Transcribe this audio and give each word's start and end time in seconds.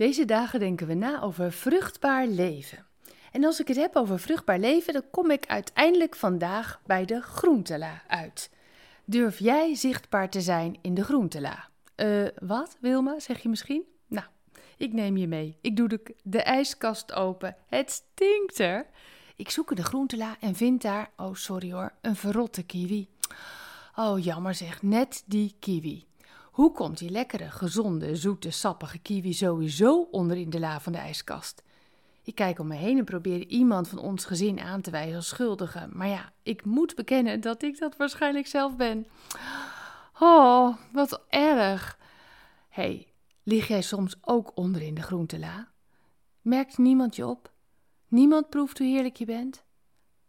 Deze 0.00 0.24
dagen 0.24 0.60
denken 0.60 0.86
we 0.86 0.94
na 0.94 1.22
over 1.22 1.52
vruchtbaar 1.52 2.26
leven. 2.26 2.86
En 3.32 3.44
als 3.44 3.60
ik 3.60 3.68
het 3.68 3.76
heb 3.76 3.96
over 3.96 4.18
vruchtbaar 4.18 4.58
leven, 4.58 4.92
dan 4.92 5.10
kom 5.10 5.30
ik 5.30 5.46
uiteindelijk 5.46 6.16
vandaag 6.16 6.80
bij 6.86 7.04
de 7.04 7.20
groentela 7.20 8.02
uit. 8.06 8.50
Durf 9.04 9.38
jij 9.38 9.74
zichtbaar 9.74 10.30
te 10.30 10.40
zijn 10.40 10.78
in 10.80 10.94
de 10.94 11.04
groentela? 11.04 11.68
Eh, 11.94 12.26
wat, 12.38 12.76
Wilma, 12.80 13.18
zeg 13.18 13.42
je 13.42 13.48
misschien? 13.48 13.84
Nou, 14.06 14.26
ik 14.76 14.92
neem 14.92 15.16
je 15.16 15.28
mee. 15.28 15.56
Ik 15.60 15.76
doe 15.76 15.88
de, 15.88 16.14
de 16.22 16.42
ijskast 16.42 17.12
open. 17.12 17.56
Het 17.66 17.90
stinkt 17.90 18.58
er. 18.58 18.86
Ik 19.36 19.50
zoek 19.50 19.70
in 19.70 19.76
de 19.76 19.84
groentela 19.84 20.36
en 20.40 20.54
vind 20.54 20.82
daar, 20.82 21.10
oh 21.16 21.34
sorry 21.34 21.72
hoor, 21.72 21.92
een 22.00 22.16
verrotte 22.16 22.62
kiwi. 22.62 23.08
Oh 23.96 24.24
jammer 24.24 24.54
zeg, 24.54 24.82
net 24.82 25.22
die 25.26 25.54
kiwi. 25.58 26.08
Hoe 26.60 26.72
komt 26.72 26.98
die 26.98 27.10
lekkere, 27.10 27.50
gezonde, 27.50 28.16
zoete, 28.16 28.50
sappige 28.50 28.98
kiwi 28.98 29.32
sowieso 29.32 30.08
onder 30.10 30.36
in 30.36 30.50
de 30.50 30.58
la 30.58 30.80
van 30.80 30.92
de 30.92 30.98
ijskast? 30.98 31.62
Ik 32.22 32.34
kijk 32.34 32.58
om 32.58 32.66
me 32.66 32.74
heen 32.74 32.98
en 32.98 33.04
probeer 33.04 33.46
iemand 33.46 33.88
van 33.88 33.98
ons 33.98 34.24
gezin 34.24 34.60
aan 34.60 34.80
te 34.80 34.90
wijzen 34.90 35.16
als 35.16 35.28
schuldige. 35.28 35.88
Maar 35.92 36.08
ja, 36.08 36.32
ik 36.42 36.64
moet 36.64 36.94
bekennen 36.94 37.40
dat 37.40 37.62
ik 37.62 37.78
dat 37.78 37.96
waarschijnlijk 37.96 38.46
zelf 38.46 38.76
ben. 38.76 39.06
Oh, 40.18 40.76
wat 40.92 41.22
erg. 41.28 41.98
Hé, 42.68 42.82
hey, 42.82 43.06
lig 43.42 43.68
jij 43.68 43.82
soms 43.82 44.16
ook 44.20 44.52
onder 44.54 44.82
in 44.82 44.94
de 44.94 45.02
groentela? 45.02 45.68
Merkt 46.40 46.78
niemand 46.78 47.16
je 47.16 47.26
op? 47.26 47.52
Niemand 48.08 48.48
proeft 48.48 48.78
hoe 48.78 48.86
heerlijk 48.86 49.16
je 49.16 49.24
bent? 49.24 49.64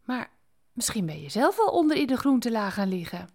Maar 0.04 0.32
misschien 0.74 1.06
ben 1.06 1.22
je 1.22 1.30
zelf 1.30 1.58
wel 1.58 1.68
onder 1.68 1.98
in 1.98 2.08
de 2.08 2.18
groentela 2.18 2.70
gaan 2.70 2.90
liggen. 2.90 3.30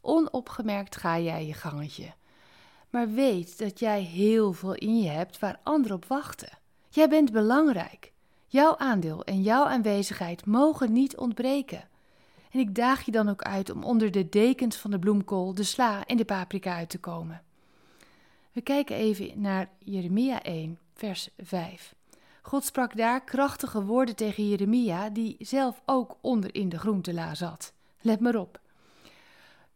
Onopgemerkt 0.00 0.96
ga 0.96 1.18
jij 1.18 1.46
je 1.46 1.54
gangetje. 1.54 2.14
Maar 2.92 3.10
weet 3.10 3.58
dat 3.58 3.78
jij 3.78 4.02
heel 4.02 4.52
veel 4.52 4.74
in 4.74 5.02
je 5.02 5.08
hebt 5.08 5.38
waar 5.38 5.60
anderen 5.62 5.96
op 5.96 6.04
wachten. 6.04 6.58
Jij 6.88 7.08
bent 7.08 7.32
belangrijk. 7.32 8.12
Jouw 8.46 8.76
aandeel 8.76 9.24
en 9.24 9.42
jouw 9.42 9.64
aanwezigheid 9.64 10.46
mogen 10.46 10.92
niet 10.92 11.16
ontbreken. 11.16 11.88
En 12.50 12.60
ik 12.60 12.74
daag 12.74 13.04
je 13.04 13.10
dan 13.10 13.28
ook 13.28 13.42
uit 13.42 13.70
om 13.70 13.84
onder 13.84 14.10
de 14.10 14.28
dekens 14.28 14.76
van 14.76 14.90
de 14.90 14.98
bloemkool, 14.98 15.54
de 15.54 15.62
sla 15.62 16.04
en 16.06 16.16
de 16.16 16.24
paprika 16.24 16.74
uit 16.74 16.88
te 16.88 16.98
komen. 16.98 17.42
We 18.52 18.60
kijken 18.60 18.96
even 18.96 19.40
naar 19.40 19.70
Jeremia 19.78 20.42
1, 20.42 20.78
vers 20.94 21.28
5. 21.38 21.94
God 22.42 22.64
sprak 22.64 22.96
daar 22.96 23.24
krachtige 23.24 23.84
woorden 23.84 24.16
tegen 24.16 24.48
Jeremia, 24.48 25.10
die 25.10 25.36
zelf 25.38 25.82
ook 25.86 26.16
onder 26.20 26.54
in 26.54 26.68
de 26.68 26.78
groentela 26.78 27.34
zat. 27.34 27.72
Let 28.00 28.20
maar 28.20 28.36
op. 28.36 28.60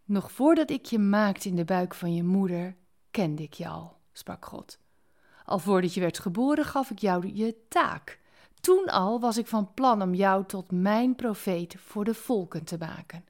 Nog 0.04 0.32
voordat 0.32 0.70
ik 0.70 0.84
je 0.84 0.98
maakte 0.98 1.48
in 1.48 1.56
de 1.56 1.64
buik 1.64 1.94
van 1.94 2.14
je 2.14 2.22
moeder, 2.22 2.76
kende 3.16 3.42
ik 3.42 3.54
je 3.54 3.68
al, 3.68 3.96
sprak 4.12 4.44
God. 4.44 4.78
Al 5.44 5.58
voordat 5.58 5.94
je 5.94 6.00
werd 6.00 6.18
geboren 6.18 6.64
gaf 6.64 6.90
ik 6.90 6.98
jou 6.98 7.34
je 7.34 7.56
taak. 7.68 8.18
Toen 8.60 8.84
al 8.84 9.20
was 9.20 9.36
ik 9.36 9.46
van 9.46 9.74
plan 9.74 10.02
om 10.02 10.14
jou 10.14 10.46
tot 10.46 10.70
mijn 10.70 11.14
profeet 11.14 11.76
voor 11.78 12.04
de 12.04 12.14
volken 12.14 12.64
te 12.64 12.76
maken. 12.78 13.24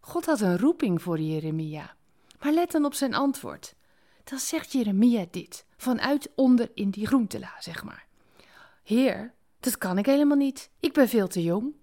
God 0.00 0.26
had 0.26 0.40
een 0.40 0.58
roeping 0.58 1.02
voor 1.02 1.20
Jeremia. 1.20 1.94
Maar 2.40 2.52
let 2.52 2.70
dan 2.70 2.84
op 2.84 2.94
zijn 2.94 3.14
antwoord. 3.14 3.74
Dan 4.24 4.38
zegt 4.38 4.72
Jeremia 4.72 5.26
dit, 5.30 5.66
vanuit 5.76 6.30
onder 6.34 6.70
in 6.74 6.90
die 6.90 7.06
groentela, 7.06 7.52
zeg 7.58 7.84
maar. 7.84 8.06
Heer, 8.82 9.32
dat 9.60 9.78
kan 9.78 9.98
ik 9.98 10.06
helemaal 10.06 10.36
niet. 10.36 10.70
Ik 10.80 10.92
ben 10.92 11.08
veel 11.08 11.28
te 11.28 11.42
jong. 11.42 11.74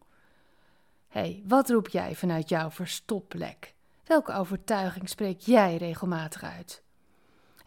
Hé, 1.08 1.20
hey, 1.20 1.44
wat 1.48 1.70
roep 1.70 1.88
jij 1.88 2.16
vanuit 2.16 2.50
jouw 2.50 2.72
verstopplek? 2.72 3.74
Welke 4.04 4.34
overtuiging 4.34 5.10
spreek 5.10 5.40
jij 5.40 5.78
regelmatig 5.78 6.44
uit? 6.44 6.84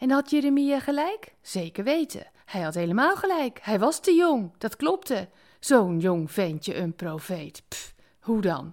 En 0.05 0.11
had 0.11 0.31
Jeremia 0.31 0.81
gelijk? 0.81 1.35
Zeker 1.43 1.85
weten. 1.85 2.27
Hij 2.45 2.63
had 2.63 2.75
helemaal 2.75 3.17
gelijk. 3.17 3.59
Hij 3.63 3.79
was 3.79 4.01
te 4.01 4.15
jong. 4.15 4.51
Dat 4.59 4.77
klopte. 4.77 5.29
Zo'n 5.61 5.99
jong 5.99 6.31
ventje, 6.31 6.77
een 6.77 6.95
profeet. 6.95 7.63
Pff, 7.69 7.95
hoe 8.21 8.41
dan? 8.41 8.73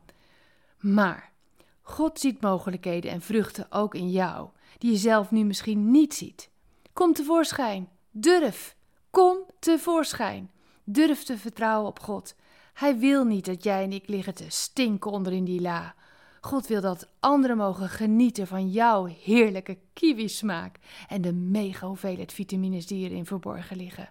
Maar 0.78 1.32
God 1.82 2.20
ziet 2.20 2.42
mogelijkheden 2.42 3.12
en 3.12 3.22
vruchten 3.22 3.68
ook 3.70 3.96
in 3.96 4.10
jou, 4.10 4.50
die 4.78 4.92
je 4.92 4.98
zelf 4.98 5.32
nu 5.32 5.44
misschien 5.44 5.92
niet 5.92 6.14
ziet. 6.14 6.50
Kom 6.94 7.14
tevoorschijn. 7.14 7.90
Durf. 8.10 8.76
Kom 9.10 9.38
tevoorschijn. 9.60 10.52
Durf 10.84 11.24
te 11.24 11.38
vertrouwen 11.38 11.88
op 11.88 12.00
God. 12.00 12.36
Hij 12.74 12.98
wil 12.98 13.24
niet 13.24 13.46
dat 13.46 13.64
jij 13.64 13.84
en 13.84 13.92
ik 13.92 14.08
liggen 14.08 14.34
te 14.34 14.50
stinken 14.50 15.12
onder 15.12 15.34
in 15.34 15.46
die 15.46 15.62
la. 15.62 15.96
God 16.44 16.68
wil 16.68 16.82
dat 16.82 17.08
anderen 17.20 17.58
mogen 17.58 17.90
genieten 17.90 18.48
van 18.48 18.70
jouw 18.70 19.06
heerlijke 19.06 19.78
kiwi-smaak 19.94 20.76
en 21.08 21.22
de 21.22 21.34
mega 21.34 21.88
hoeveelheid 21.88 22.34
vitamines 22.34 22.88
die 22.88 23.10
erin 23.10 23.26
verborgen 23.26 23.78
liggen. 23.78 24.10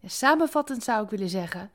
En 0.00 0.10
samenvattend 0.10 0.84
zou 0.84 1.04
ik 1.04 1.10
willen 1.10 1.28
zeggen: 1.28 1.70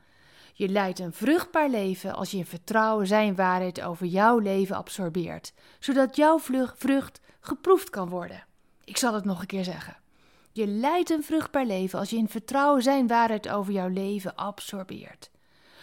je 0.54 0.70
leidt 0.70 1.00
een 1.00 1.14
vruchtbaar 1.14 1.70
leven 1.70 2.16
als 2.16 2.32
je 2.32 2.38
in 2.38 2.46
vertrouwen 2.46 3.08
zijn 3.08 3.36
waarheid 3.36 3.82
over 3.82 4.06
jouw 4.06 4.38
leven 4.40 4.76
absorbeert, 4.76 5.54
zodat 5.80 6.16
jouw 6.16 6.40
vrucht 6.76 7.20
geproefd 7.40 7.90
kan 7.90 8.10
worden. 8.10 8.46
Ik 8.84 8.98
zal 8.98 9.14
het 9.14 9.26
nog 9.26 9.42
een 9.42 9.48
keer 9.48 9.64
zeggen. 9.64 9.98
Je 10.52 10.68
leidt 10.68 11.10
een 11.10 11.24
vruchtbaar 11.24 11.66
leven 11.66 12.00
als 12.00 12.10
je 12.10 12.18
in 12.18 12.30
vertrouwen 12.30 12.84
zijn 12.84 13.08
waarheid 13.08 13.50
over 13.50 13.74
jouw 13.74 13.88
leven 13.88 14.36
absorbeert, 14.36 15.32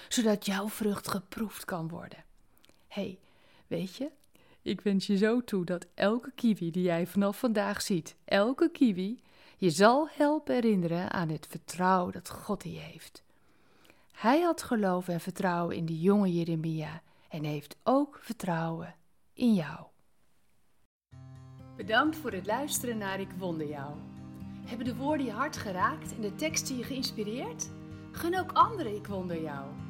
zodat 0.09 0.47
jouw 0.47 0.69
vrucht 0.69 1.09
geproefd 1.09 1.65
kan 1.65 1.89
worden. 1.89 2.25
hey, 2.89 3.19
Weet 3.71 3.97
je, 3.97 4.11
ik 4.63 4.81
wens 4.81 5.07
je 5.07 5.17
zo 5.17 5.45
toe 5.45 5.65
dat 5.65 5.87
elke 5.95 6.33
kiwi 6.35 6.71
die 6.71 6.83
jij 6.83 7.07
vanaf 7.07 7.39
vandaag 7.39 7.83
ziet, 7.83 8.17
elke 8.25 8.71
kiwi, 8.71 9.23
je 9.57 9.71
zal 9.71 10.09
helpen 10.09 10.55
herinneren 10.55 11.11
aan 11.11 11.29
het 11.29 11.47
vertrouwen 11.47 12.13
dat 12.13 12.31
God 12.31 12.65
in 12.65 12.73
je 12.73 12.79
heeft. 12.79 13.25
Hij 14.13 14.41
had 14.41 14.63
geloof 14.63 15.09
en 15.09 15.21
vertrouwen 15.21 15.77
in 15.77 15.87
de 15.87 16.01
jonge 16.01 16.33
Jeremia 16.33 17.03
en 17.29 17.45
heeft 17.45 17.77
ook 17.83 18.19
vertrouwen 18.23 18.95
in 19.33 19.55
jou. 19.55 19.87
Bedankt 21.77 22.17
voor 22.17 22.33
het 22.33 22.47
luisteren 22.47 22.99
naar 22.99 23.21
Ik 23.21 23.31
Wonder 23.39 23.69
Jou. 23.69 23.95
Hebben 24.67 24.87
de 24.87 24.97
woorden 24.97 25.27
je 25.27 25.33
hart 25.33 25.57
geraakt 25.57 26.15
en 26.15 26.21
de 26.21 26.35
teksten 26.35 26.77
je 26.77 26.83
geïnspireerd? 26.83 27.71
Gun 28.13 28.39
ook 28.39 28.53
anderen 28.53 28.95
Ik 28.95 29.07
Wonder 29.07 29.43
Jou. 29.43 29.90